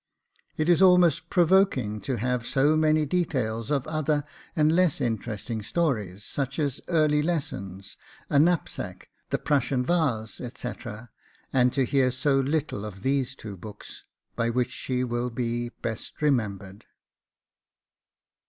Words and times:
It 0.57 0.67
is 0.67 0.81
almost 0.81 1.29
provoking 1.29 2.01
to 2.01 2.17
have 2.17 2.47
so 2.47 2.75
many 2.75 3.05
details 3.05 3.69
of 3.69 3.85
other 3.85 4.23
and 4.55 4.75
less 4.75 4.99
interesting 4.99 5.61
stories, 5.61 6.23
such 6.23 6.57
as 6.57 6.81
EARLY 6.87 7.21
LESSONS, 7.21 7.97
A 8.27 8.39
KNAPSACK, 8.39 9.09
THE 9.29 9.37
PRUSSIAN 9.37 9.85
VASE, 9.85 10.41
etc., 10.41 11.11
and 11.53 11.71
to 11.73 11.85
hear 11.85 12.09
so 12.09 12.39
little 12.39 12.83
of 12.83 13.03
these 13.03 13.35
two 13.35 13.55
books 13.55 14.03
by 14.35 14.49
which 14.49 14.71
she 14.71 15.03
will 15.03 15.29
be 15.29 15.69
best 15.83 16.19
remembered. 16.19 16.87